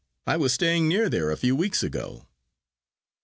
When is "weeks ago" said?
1.55-2.25